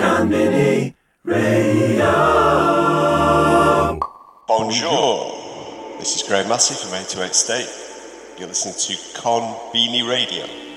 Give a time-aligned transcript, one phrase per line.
[0.00, 2.10] Conbini Radio.
[4.48, 5.98] Bonjour.
[5.98, 7.68] This is Graham Massey from 828 State.
[8.38, 9.42] You're listening to Con
[9.74, 10.69] Beanie Radio.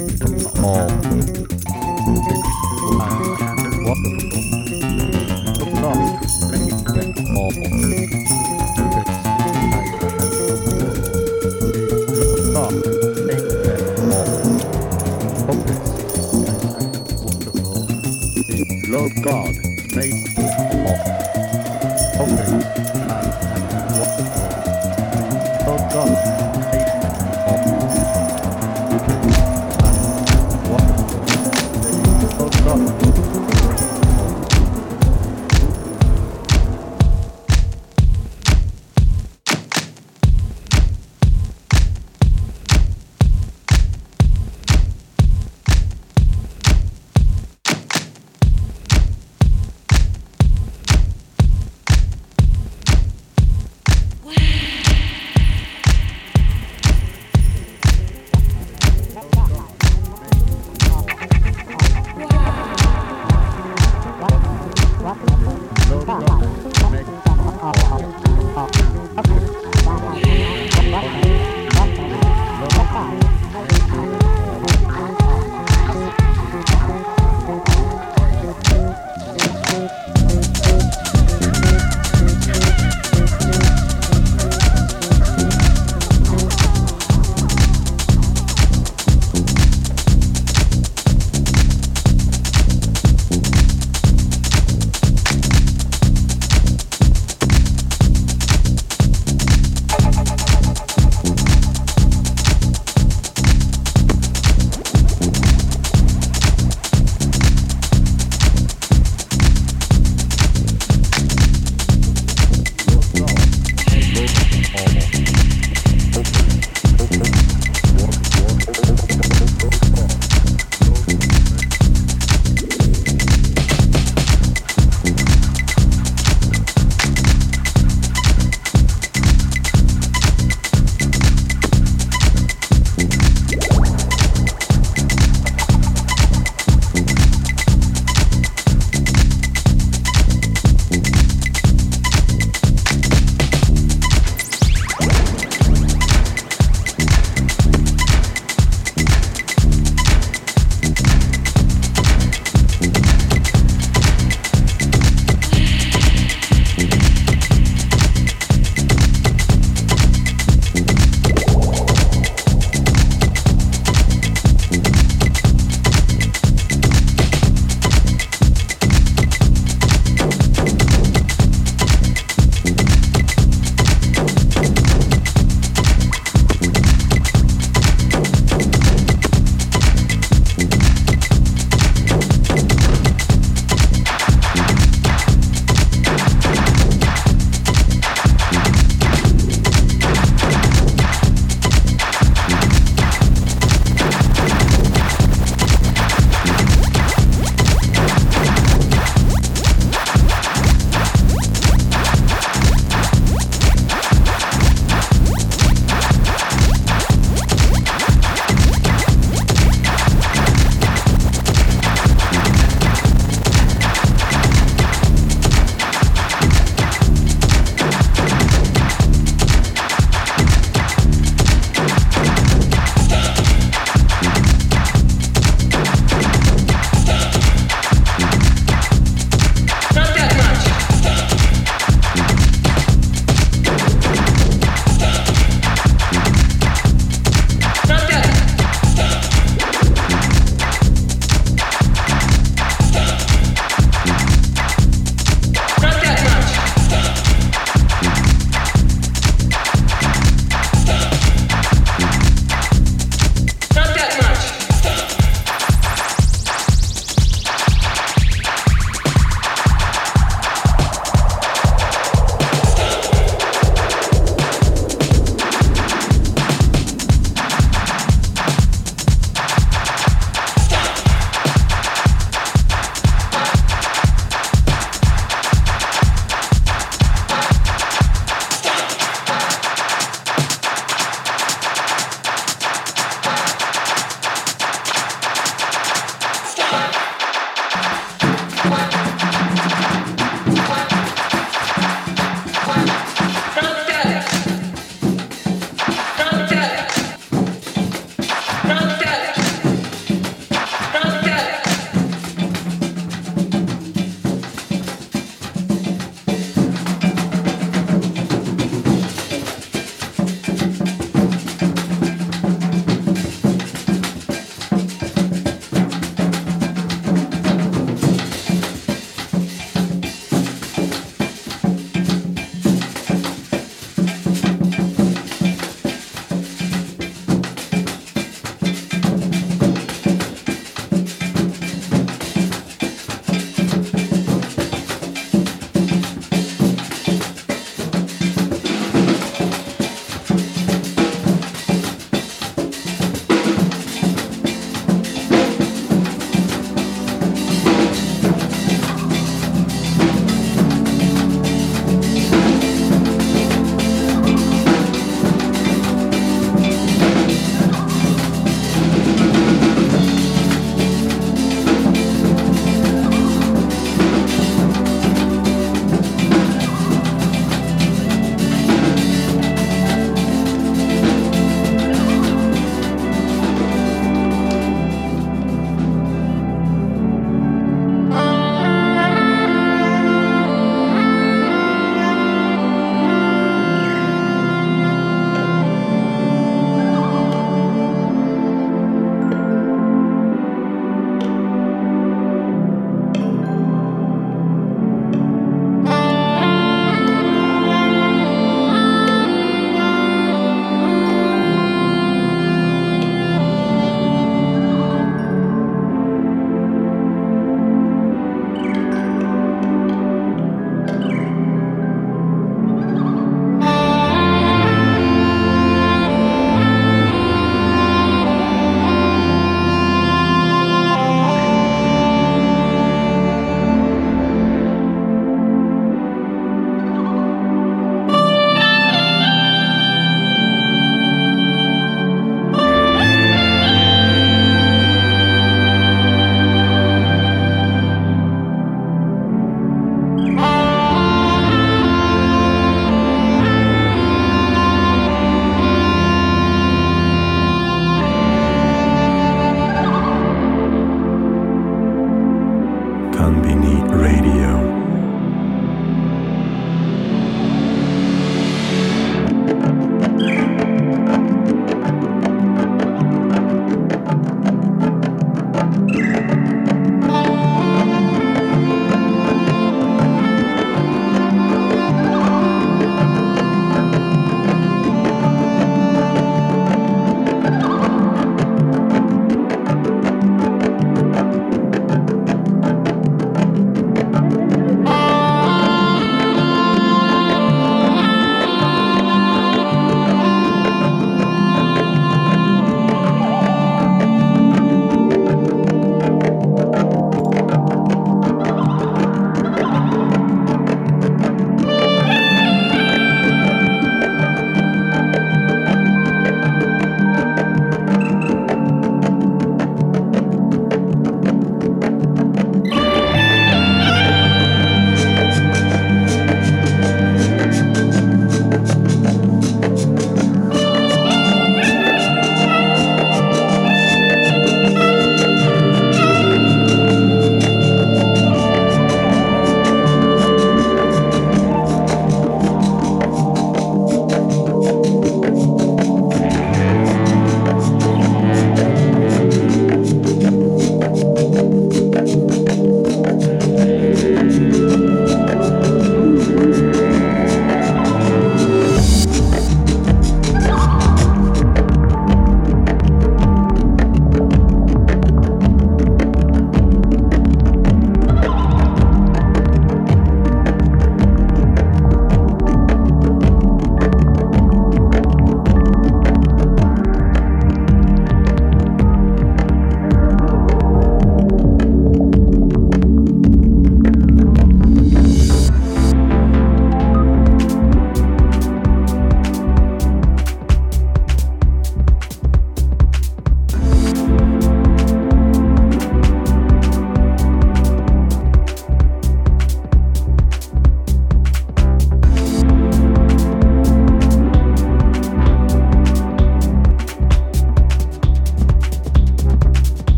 [0.00, 1.37] All.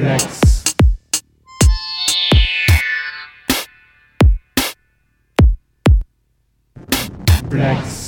[0.00, 0.64] Flex.
[7.50, 7.99] Flex.